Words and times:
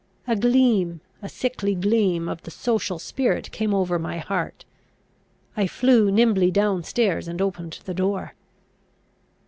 A 0.25 0.35
gleam, 0.35 0.99
a 1.21 1.29
sickly 1.29 1.75
gleam, 1.75 2.27
of 2.27 2.41
the 2.41 2.49
social 2.49 2.97
spirit 2.97 3.51
came 3.51 3.71
over 3.71 3.99
my 3.99 4.17
heart. 4.17 4.65
I 5.55 5.67
flew 5.67 6.09
nimbly 6.09 6.49
down 6.49 6.83
stairs, 6.83 7.27
and 7.27 7.39
opened 7.39 7.77
the 7.85 7.93
door. 7.93 8.33